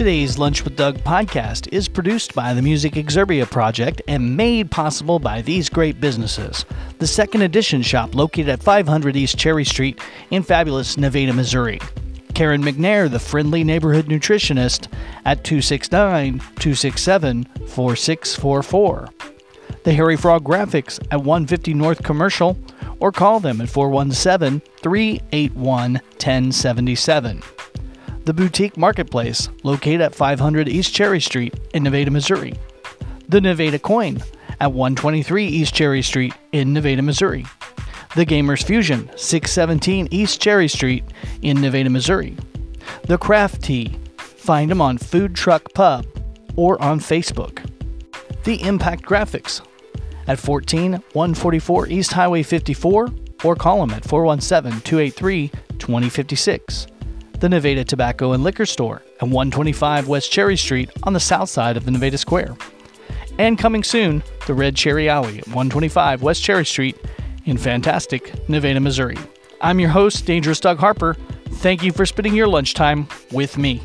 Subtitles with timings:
[0.00, 5.18] Today's Lunch with Doug podcast is produced by the Music Exerbia Project and made possible
[5.18, 6.64] by these great businesses.
[7.00, 10.00] The Second Edition shop located at 500 East Cherry Street
[10.30, 11.80] in fabulous Nevada, Missouri.
[12.32, 14.90] Karen McNair, the friendly neighborhood nutritionist,
[15.26, 19.08] at 269 267 4644.
[19.84, 22.56] The Harry Frog Graphics at 150 North Commercial,
[23.00, 27.42] or call them at 417 381 1077
[28.30, 32.54] the Boutique Marketplace, located at 500 East Cherry Street in Nevada, Missouri.
[33.28, 34.22] The Nevada Coin
[34.60, 37.44] at 123 East Cherry Street in Nevada, Missouri.
[38.14, 41.02] The Gamers Fusion, 617 East Cherry Street
[41.42, 42.36] in Nevada, Missouri.
[43.08, 46.06] The CrafTea, find them on Food Truck Pub
[46.54, 47.68] or on Facebook.
[48.44, 49.60] The Impact Graphics
[50.28, 53.08] at 14 144 East Highway 54
[53.42, 55.48] or call them at 417 283
[55.80, 56.86] 2056
[57.40, 61.76] the Nevada Tobacco and Liquor Store at 125 West Cherry Street on the south side
[61.76, 62.56] of the Nevada Square.
[63.38, 66.96] And coming soon, the Red Cherry Alley at 125 West Cherry Street
[67.46, 69.16] in fantastic Nevada, Missouri.
[69.60, 71.16] I'm your host, Dangerous Doug Harper.
[71.54, 73.82] Thank you for spending your lunchtime with me.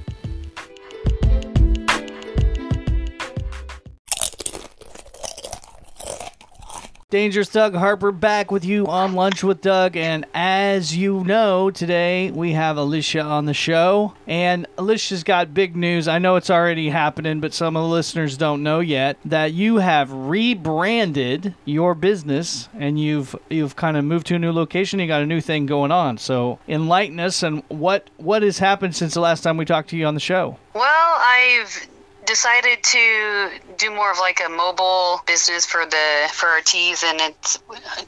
[7.15, 9.95] Dangerous Doug Harper back with you on Lunch with Doug.
[9.95, 14.13] And as you know, today we have Alicia on the show.
[14.27, 16.09] And Alicia's got big news.
[16.09, 19.77] I know it's already happening, but some of the listeners don't know yet that you
[19.77, 24.99] have rebranded your business and you've you've kind of moved to a new location.
[24.99, 26.17] You got a new thing going on.
[26.17, 29.97] So enlighten us and what what has happened since the last time we talked to
[29.97, 30.57] you on the show.
[30.73, 31.87] Well, I've
[32.25, 37.19] decided to do more of like a mobile business for the for our teas and
[37.21, 37.59] it's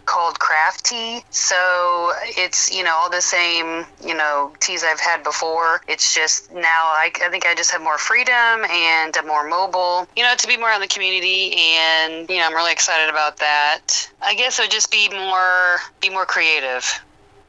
[0.06, 1.24] called CrafTea.
[1.30, 5.81] So it's you know all the same you know teas i've had before.
[5.88, 10.08] It's just now I, I think i just have more freedom and I'm more mobile.
[10.16, 13.38] You know to be more in the community and you know i'm really excited about
[13.38, 14.09] that.
[14.22, 16.86] I guess it would just be more be more creative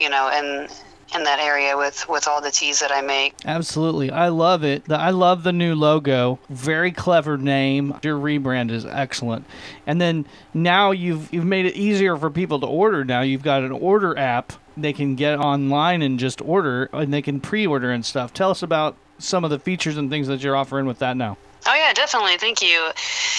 [0.01, 0.71] you know and
[1.15, 3.35] in that area with with all the teas that I make.
[3.45, 4.85] Absolutely, I love it.
[4.85, 6.39] The, I love the new logo.
[6.49, 7.99] Very clever name.
[8.03, 9.45] Your rebrand is excellent.
[9.87, 13.05] And then now you've you've made it easier for people to order.
[13.05, 14.53] Now you've got an order app.
[14.77, 18.33] They can get online and just order, and they can pre-order and stuff.
[18.33, 21.37] Tell us about some of the features and things that you're offering with that now.
[21.67, 22.37] Oh yeah, definitely.
[22.39, 22.91] Thank you.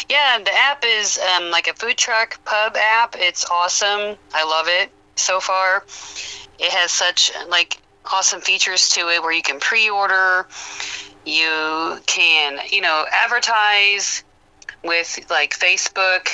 [0.10, 3.16] Yeah, the app is um, like a food truck pub app.
[3.18, 4.18] It's awesome.
[4.34, 5.84] I love it so far.
[6.60, 7.80] It has such like
[8.12, 10.48] awesome features to it where you can pre-order,
[11.26, 14.24] you can, you know, advertise
[14.84, 16.30] with like Facebook,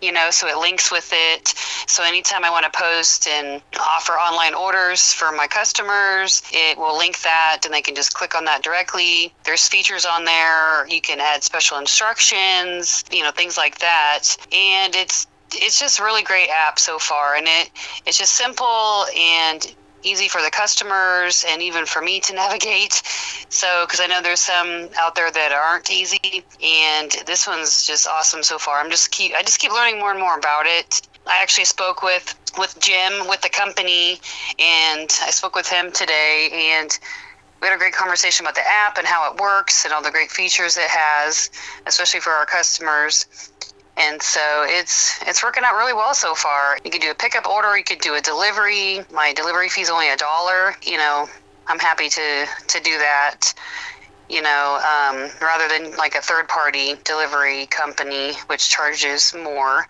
[0.00, 1.48] you know, so it links with it.
[1.88, 6.96] So anytime I want to post and offer online orders for my customers, it will
[6.96, 9.34] link that and they can just click on that directly.
[9.44, 10.86] There's features on there.
[10.88, 14.36] You can add special instructions, you know, things like that.
[14.52, 17.70] And it's it's just really great app so far and it
[18.06, 23.02] it's just simple and easy for the customers and even for me to navigate.
[23.48, 28.06] So because i know there's some out there that aren't easy and this one's just
[28.06, 28.80] awesome so far.
[28.80, 31.02] I'm just keep i just keep learning more and more about it.
[31.26, 34.20] I actually spoke with with jim with the company
[34.58, 36.98] and i spoke with him today and
[37.60, 40.10] we had a great conversation about the app and how it works and all the
[40.10, 41.50] great features it has
[41.86, 43.26] especially for our customers
[43.98, 46.78] and so it's it's working out really well so far.
[46.84, 49.00] You could do a pickup order, you could do a delivery.
[49.12, 50.74] My delivery fee is only a dollar.
[50.82, 51.28] You know,
[51.66, 53.52] I'm happy to to do that.
[54.30, 59.86] You know, um, rather than like a third party delivery company which charges more.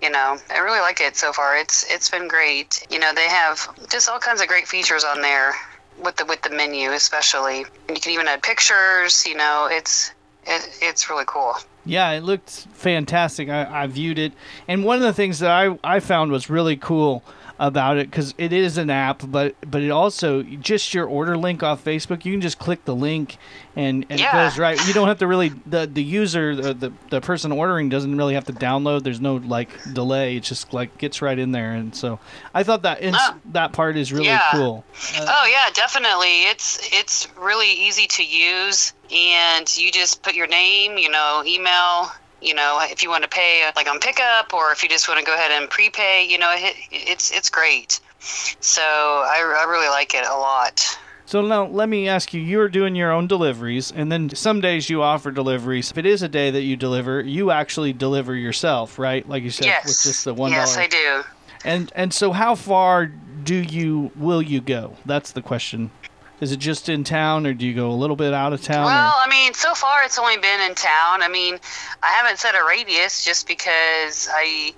[0.00, 1.56] You know, I really like it so far.
[1.56, 2.86] It's it's been great.
[2.88, 5.54] You know, they have just all kinds of great features on there
[6.02, 7.66] with the with the menu especially.
[7.88, 9.26] And you can even add pictures.
[9.26, 10.12] You know, it's
[10.50, 11.54] it, it's really cool.
[11.84, 13.48] Yeah, it looked fantastic.
[13.48, 14.32] I, I viewed it,
[14.68, 17.22] and one of the things that I, I found was really cool
[17.60, 21.62] about it because it is an app, but but it also just your order link
[21.62, 22.24] off Facebook.
[22.24, 23.36] You can just click the link,
[23.76, 24.30] and, and yeah.
[24.30, 24.88] it goes right.
[24.88, 28.32] You don't have to really the the user the, the the person ordering doesn't really
[28.32, 29.02] have to download.
[29.02, 30.38] There's no like delay.
[30.38, 32.18] It just like gets right in there, and so
[32.54, 33.38] I thought that ins- oh.
[33.52, 34.48] that part is really yeah.
[34.52, 34.82] cool.
[35.18, 36.44] Uh, oh yeah, definitely.
[36.44, 42.10] It's it's really easy to use, and you just put your name, you know, email
[42.40, 45.18] you know if you want to pay like on pickup or if you just want
[45.18, 49.88] to go ahead and prepay you know it, it's it's great so I, I really
[49.88, 50.98] like it a lot
[51.30, 54.90] so now let me ask you, you're doing your own deliveries and then some days
[54.90, 55.92] you offer deliveries.
[55.92, 59.28] If it is a day that you deliver, you actually deliver yourself, right?
[59.28, 59.84] Like you said yes.
[59.84, 60.50] with just the $1.
[60.50, 61.22] Yes, I do.
[61.64, 64.96] And and so how far do you will you go?
[65.06, 65.92] That's the question.
[66.40, 68.86] Is it just in town, or do you go a little bit out of town?
[68.86, 69.26] Well, or?
[69.26, 71.22] I mean, so far it's only been in town.
[71.22, 71.58] I mean,
[72.02, 74.72] I haven't set a radius just because I,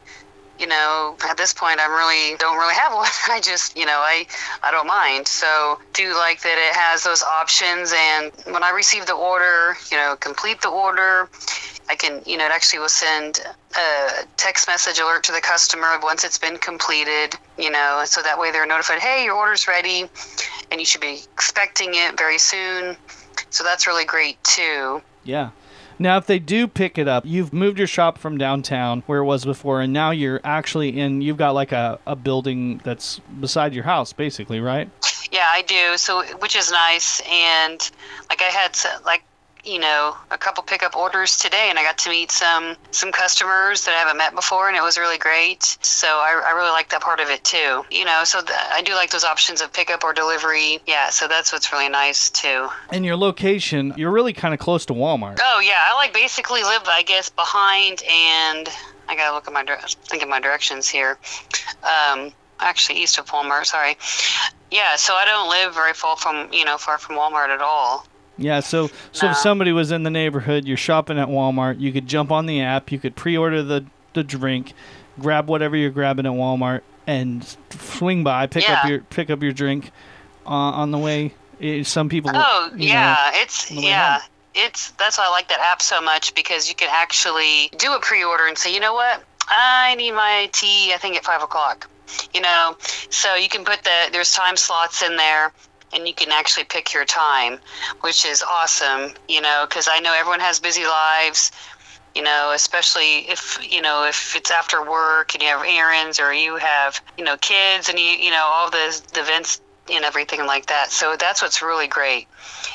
[0.59, 3.09] you know, at this point I'm really don't really have one.
[3.29, 4.27] I just, you know, I
[4.65, 5.29] I don't mind.
[5.29, 9.97] So do like that it has those options, and when I receive the order, you
[9.97, 11.29] know, complete the order.
[11.89, 13.41] I can, you know, it actually will send
[13.77, 18.39] a text message alert to the customer once it's been completed, you know, so that
[18.39, 20.09] way they're notified, hey, your order's ready
[20.73, 22.97] and you should be expecting it very soon.
[23.51, 25.03] So that's really great too.
[25.23, 25.51] Yeah.
[25.99, 29.25] Now, if they do pick it up, you've moved your shop from downtown where it
[29.25, 33.75] was before, and now you're actually in, you've got like a, a building that's beside
[33.75, 34.91] your house, basically, right?
[35.31, 35.97] Yeah, I do.
[35.99, 37.21] So, which is nice.
[37.31, 37.91] And
[38.31, 39.23] like I had, like,
[39.65, 43.85] you know a couple pickup orders today and i got to meet some some customers
[43.85, 45.63] that i haven't met before and it was really great.
[45.83, 47.85] So i, I really like that part of it too.
[47.91, 50.81] You know so th- i do like those options of pickup or delivery.
[50.87, 52.69] Yeah so that's what's really nice too.
[52.91, 55.39] And your location you're really kind of close to walmart.
[55.41, 58.69] Oh yeah i like basically live i guess behind and
[59.09, 59.65] i gotta look at my
[60.07, 61.19] think of my directions here.
[61.83, 63.97] Um actually east of walmart sorry.
[64.73, 68.07] Yeah so i don't live very far from you know far from walmart at all
[68.39, 72.07] yeah, so so if somebody was in the neighborhood, you're shopping at Walmart, you could
[72.07, 73.85] jump on the app, you could pre-order the
[74.15, 74.73] the drink,
[75.19, 78.75] grab whatever you're grabbing at Walmart, and swing by, pick yeah.
[78.75, 79.91] up your pick up your drink
[80.47, 81.35] uh, on the way.
[81.85, 82.31] Some people.
[82.35, 84.19] Oh yeah, know, it's yeah.
[84.19, 84.29] Home.
[84.55, 88.01] It's that's why I like that app so much because you can actually do a
[88.01, 90.93] pre-order and say, you know what, I need my tea.
[90.93, 91.89] I think at five o'clock.
[92.35, 92.77] You know,
[93.09, 95.53] so you can put the there's time slots in there
[95.93, 97.59] and you can actually pick your time,
[98.01, 101.53] which is awesome, you know, because I know everyone has busy lives,
[102.15, 106.33] you know, especially if, you know, if it's after work and you have errands or
[106.33, 109.61] you have, you know, kids and you, you know, all the, the events
[109.91, 110.91] and everything like that.
[110.91, 112.29] So that's what's really great,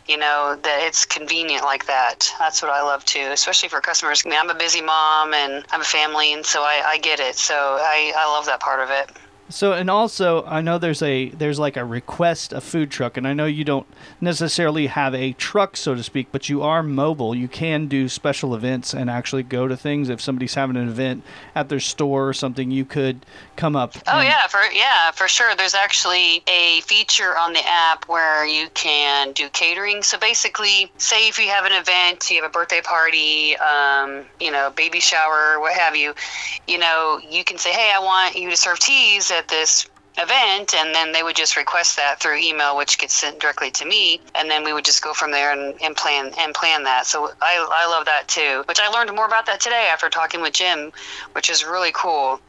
[0.08, 2.30] you know, that it's convenient like that.
[2.40, 4.24] That's what I love too, especially for customers.
[4.26, 7.20] I mean, I'm a busy mom and I'm a family, and so I, I get
[7.20, 7.36] it.
[7.36, 9.10] So I, I love that part of it.
[9.50, 13.28] So and also I know there's a there's like a request a food truck and
[13.28, 13.88] I know you don't
[14.20, 18.54] necessarily have a truck so to speak but you are mobile you can do special
[18.54, 21.24] events and actually go to things if somebody's having an event
[21.56, 23.96] at their store or something you could come up.
[24.08, 25.56] Oh yeah, for yeah, for sure.
[25.56, 30.04] There's actually a feature on the app where you can do catering.
[30.04, 34.52] So basically, say if you have an event, you have a birthday party, um, you
[34.52, 36.14] know, baby shower, what have you,
[36.68, 39.88] you know, you can say, "Hey, I want you to serve teas at this
[40.18, 43.86] event and then they would just request that through email which gets sent directly to
[43.86, 47.06] me and then we would just go from there and, and plan and plan that.
[47.06, 50.42] So I, I love that too which i learned more about that today after talking
[50.42, 50.92] with jim
[51.34, 52.40] which is really cool.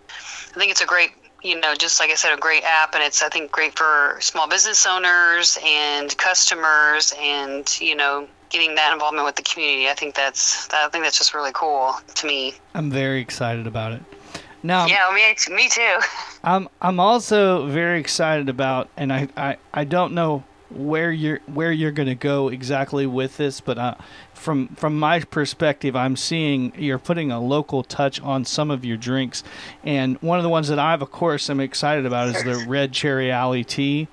[0.54, 1.10] I think it's a great
[1.42, 4.16] you know just like i said a great app and it's i think great for
[4.20, 9.88] small business owners and customers and you know getting that involvement with the community.
[9.88, 12.54] I think that's i think that's just really cool to me.
[12.74, 14.02] I'm very excited about it.
[14.62, 15.98] Now, yeah, me, me too.
[16.42, 21.72] I'm I'm also very excited about, and I, I, I don't know where you're where
[21.72, 23.94] you're going to go exactly with this, but uh,
[24.34, 28.96] from from my perspective, I'm seeing you're putting a local touch on some of your
[28.96, 29.42] drinks,
[29.82, 32.92] and one of the ones that I've of course am excited about is the red
[32.92, 34.08] cherry alley tea.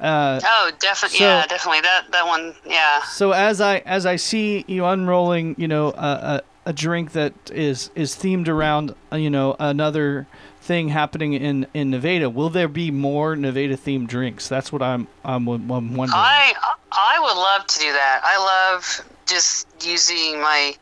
[0.00, 3.02] Uh, oh, definitely, so, yeah, definitely that that one, yeah.
[3.02, 7.90] So as I as I see you unrolling, you know, a, a drink that is
[7.94, 10.26] is themed around uh, you know another
[10.60, 12.28] thing happening in in Nevada.
[12.28, 14.48] Will there be more Nevada themed drinks?
[14.48, 16.10] That's what I'm I'm, I'm wondering.
[16.12, 16.52] I
[16.92, 18.20] I would love to do that.
[18.22, 20.74] I love just using my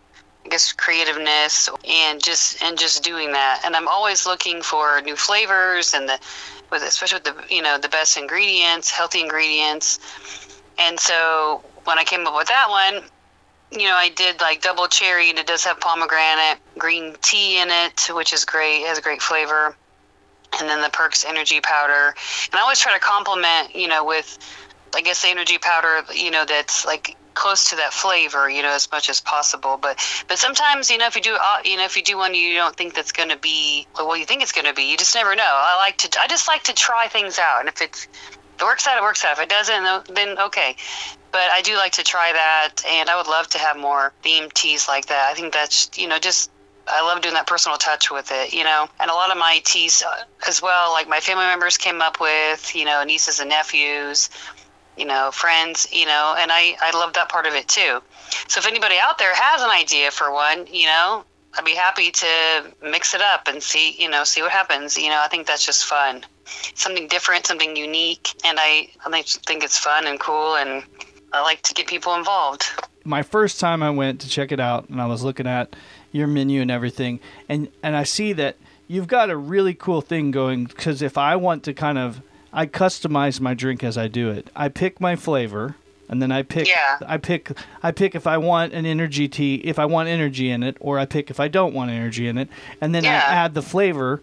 [0.44, 3.62] I guess creativeness and just and just doing that.
[3.64, 6.18] And I'm always looking for new flavors and the
[6.70, 10.00] with especially with the you know the best ingredients, healthy ingredients.
[10.78, 13.02] And so when I came up with that one,
[13.70, 17.68] you know, I did like double cherry, and it does have pomegranate, green tea in
[17.70, 18.82] it, which is great.
[18.82, 19.76] It has a great flavor.
[20.58, 22.14] And then the Perks energy powder.
[22.50, 24.38] And I always try to complement, you know, with,
[24.94, 28.70] I guess, the energy powder, you know, that's like close to that flavor, you know,
[28.70, 29.78] as much as possible.
[29.80, 32.34] But but sometimes, you know, if you do, uh, you know, if you do one
[32.34, 34.96] you don't think that's going to be well, you think it's going to be, you
[34.96, 35.44] just never know.
[35.44, 38.08] I like to, I just like to try things out, and if it's
[38.60, 39.32] it works out, it works out.
[39.32, 40.76] If it doesn't, then okay
[41.30, 44.52] but I do like to try that, and I would love to have more themed
[44.54, 45.30] teas like that.
[45.30, 46.50] I think that's you know just
[46.90, 48.88] I love doing that personal touch with it, you know.
[49.00, 52.20] And a lot of my teas uh, as well, like my family members came up
[52.20, 54.30] with, you know, nieces and nephews,
[54.96, 58.00] you know, friends, you know, and I I love that part of it too.
[58.48, 61.24] So if anybody out there has an idea for one, you know,
[61.56, 64.96] I'd be happy to mix it up and see, you know, see what happens.
[64.96, 66.24] You know, I think that's just fun.
[66.74, 70.84] Something different, something unique, and I I think it's fun and cool, and
[71.32, 72.64] I like to get people involved.
[73.04, 75.74] My first time I went to check it out, and I was looking at
[76.12, 80.30] your menu and everything, and and I see that you've got a really cool thing
[80.30, 84.30] going because if I want to kind of I customize my drink as I do
[84.30, 84.48] it.
[84.56, 85.76] I pick my flavor
[86.08, 86.98] and then I pick yeah.
[87.06, 87.52] I pick
[87.82, 90.98] I pick if I want an energy tea, if I want energy in it, or
[90.98, 92.48] I pick if I don't want energy in it,
[92.80, 93.22] and then yeah.
[93.26, 94.22] I add the flavor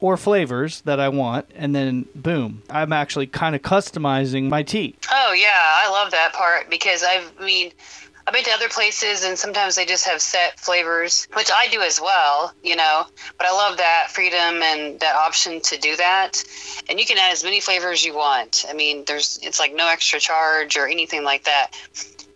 [0.00, 4.96] or flavors that I want, and then boom, I'm actually kind of customizing my tea.
[5.10, 7.72] Oh yeah, I love that part because I've I mean
[8.28, 11.80] I've been to other places and sometimes they just have set flavors, which I do
[11.80, 13.06] as well, you know.
[13.38, 16.44] But I love that freedom and that option to do that.
[16.90, 18.66] And you can add as many flavors you want.
[18.68, 21.70] I mean, there's it's like no extra charge or anything like that.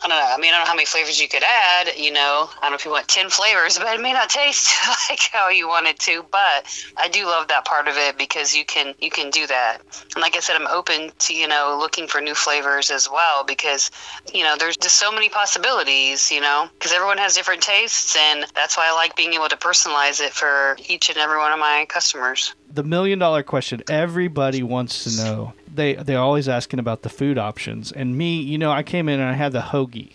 [0.05, 0.35] I don't know.
[0.35, 1.97] I mean, I don't know how many flavors you could add.
[1.97, 4.71] You know, I don't know if you want ten flavors, but it may not taste
[5.11, 6.25] like how you want it to.
[6.31, 6.67] But
[6.97, 9.79] I do love that part of it because you can you can do that.
[10.15, 13.45] And like I said, I'm open to you know looking for new flavors as well
[13.45, 13.91] because
[14.35, 16.33] you know there's just so many possibilities.
[16.33, 19.57] You know, because everyone has different tastes, and that's why I like being able to
[19.57, 24.63] personalize it for each and every one of my customers the million dollar question everybody
[24.63, 25.53] wants to know.
[25.75, 27.93] They they're always asking about the food options.
[27.93, 30.13] And me, you know, I came in and I had the hoagie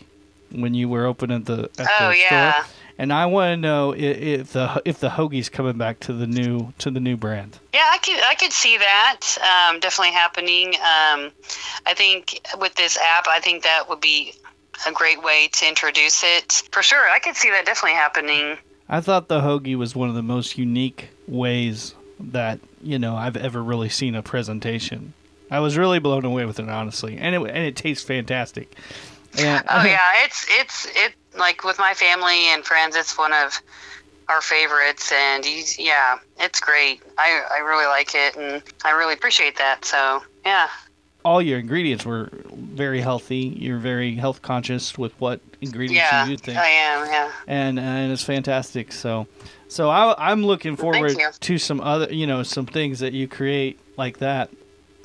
[0.52, 2.64] when you were open at the at oh, the yeah.
[2.64, 2.74] store.
[3.00, 6.26] And I want to know if, if the if the hoagie's coming back to the
[6.26, 7.60] new to the new brand.
[7.74, 10.70] Yeah, I could I could see that um, definitely happening.
[10.70, 11.32] Um,
[11.86, 14.34] I think with this app, I think that would be
[14.86, 17.10] a great way to introduce it for sure.
[17.10, 18.58] I could see that definitely happening.
[18.90, 23.38] I thought the hoagie was one of the most unique ways that you know I've
[23.38, 25.14] ever really seen a presentation.
[25.50, 28.76] I was really blown away with it, honestly, and it and it tastes fantastic.
[29.38, 33.62] And, oh yeah, it's it's it like with my family and friends, it's one of
[34.30, 35.46] our favorites, and
[35.78, 37.02] yeah, it's great.
[37.18, 39.86] I I really like it, and I really appreciate that.
[39.86, 40.68] So yeah.
[41.26, 43.54] All your ingredients were very healthy.
[43.58, 46.42] You're very health conscious with what ingredients yeah, you use.
[46.46, 47.08] Yeah, I am.
[47.08, 47.32] Yeah.
[47.48, 48.94] And and it's fantastic.
[48.94, 49.28] So
[49.68, 53.28] so I, I, am looking forward to some other, you know, some things that you
[53.28, 54.50] create like that.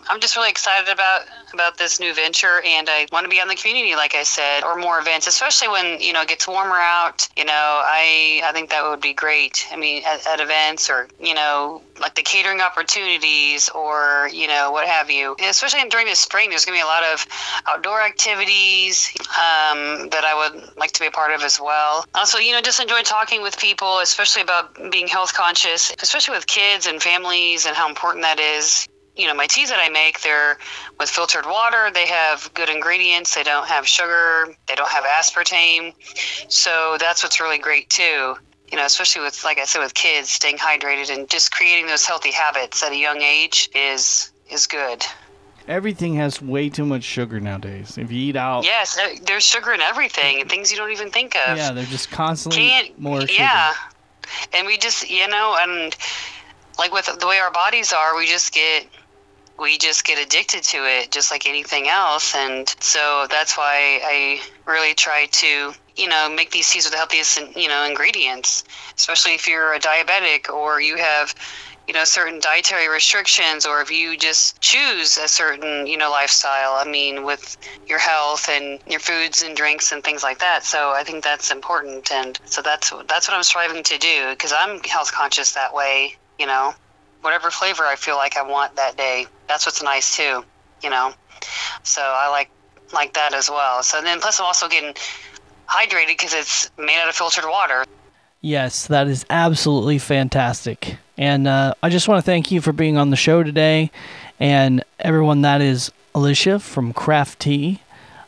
[0.08, 3.48] I'm just really excited about about this new venture, and I want to be on
[3.48, 6.76] the community, like I said, or more events, especially when you know it gets warmer
[6.76, 7.28] out.
[7.36, 9.66] You know, I I think that would be great.
[9.70, 14.72] I mean, at, at events or you know, like the catering opportunities or you know
[14.72, 15.36] what have you.
[15.38, 17.26] And especially during the spring, there's going to be a lot of
[17.68, 22.04] outdoor activities um, that I would like to be a part of as well.
[22.14, 26.46] Also, you know, just enjoy talking with people, especially about being health conscious, especially with
[26.46, 30.20] kids and families and how important that is you know my teas that I make
[30.22, 30.58] they're
[30.98, 31.90] with filtered water.
[31.92, 33.34] They have good ingredients.
[33.34, 34.54] They don't have sugar.
[34.66, 35.94] They don't have aspartame.
[36.48, 38.36] So that's what's really great too
[38.72, 42.06] you know especially with like I said with kids staying hydrated and just creating those
[42.06, 45.04] healthy habits at a young age is is good.
[45.68, 47.96] Everything has way too much sugar nowadays.
[47.96, 51.36] If you eat out yes there's sugar in everything and things you don't even think
[51.36, 51.56] of.
[51.56, 53.32] Yeah they're just constantly Can't, more sugar.
[53.34, 53.74] yeah
[54.54, 55.94] and we just you know and
[56.78, 58.86] like with the way our bodies are we just get
[59.62, 62.34] we just get addicted to it just like anything else.
[62.34, 66.98] And so that's why i really try to you know make these teas with the
[66.98, 68.64] healthiest you know ingredients
[68.96, 71.34] especially if you're a diabetic or you have
[71.86, 76.74] you know certain dietary restrictions or if you just choose a certain you know lifestyle.
[76.74, 80.64] I mean with your health and your foods and drinks and things like that.
[80.64, 82.10] So i think that's important.
[82.12, 86.16] And so that's that's what i'm striving to do because i'm health conscious that way
[86.38, 86.74] you know
[87.22, 89.26] whatever flavor I feel like I want that day.
[89.48, 90.44] That's what's nice too,
[90.82, 91.14] you know.
[91.82, 92.50] So I like
[92.92, 93.82] like that as well.
[93.82, 94.94] So then plus I'm also getting
[95.66, 97.84] hydrated because it's made out of filtered water.
[98.40, 100.96] Yes, that is absolutely fantastic.
[101.16, 103.90] And uh, I just want to thank you for being on the show today.
[104.40, 107.78] And everyone, that is Alicia from CrafTea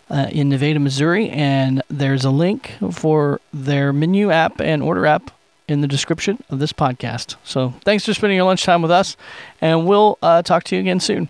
[0.09, 1.29] uh, in Nevada, Missouri.
[1.31, 5.33] And there's a link for their menu app and order app
[5.69, 7.37] in the description of this podcast.
[7.45, 9.17] So thanks for spending your lunchtime with us,
[9.61, 11.29] and we'll uh, talk to you again soon.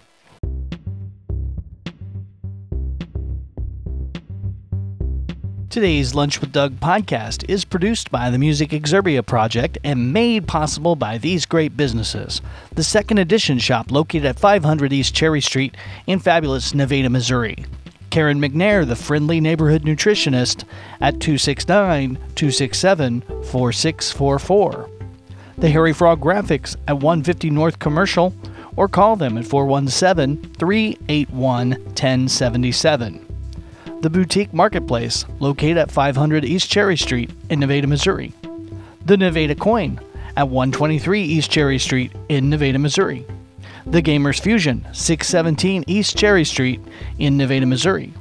[5.74, 10.94] Today's Lunch with Doug podcast is produced by the Music Exerbia Project and made possible
[10.94, 12.40] by these great businesses.
[12.76, 15.76] The second edition shop located at 500 East Cherry Street
[16.06, 17.66] in fabulous Nevada, Missouri.
[18.14, 20.62] Karen McNair, the friendly neighborhood nutritionist,
[21.00, 24.90] at 269 267 4644.
[25.58, 28.32] The Harry Frog Graphics at 150 North Commercial,
[28.76, 33.26] or call them at 417 381 1077.
[34.00, 38.32] The Boutique Marketplace, located at 500 East Cherry Street in Nevada, Missouri.
[39.04, 39.98] The Nevada Coin
[40.36, 43.26] at 123 East Cherry Street in Nevada, Missouri
[43.86, 46.80] The Gamers Fusion, 617 East Cherry Street
[47.18, 48.14] in Nevada, Missouri.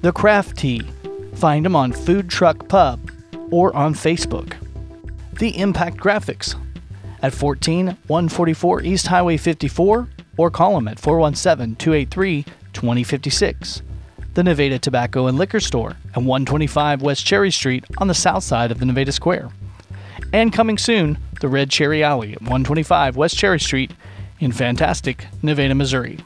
[0.00, 3.10] The CrafTea, find them on Food Truck Pub
[3.50, 4.54] or on Facebook.
[5.38, 6.54] The Impact Graphics
[7.20, 13.82] at 14 144 East Highway 54 or call them at 417 283 2056.
[14.34, 18.70] The Nevada Tobacco and Liquor Store at 125 West Cherry Street on the south side
[18.70, 19.50] of the Nevada Square.
[20.32, 23.92] And coming soon, the Red Cherry Alley at 125 West Cherry Street
[24.42, 26.18] in fantastic Nevada, Missouri.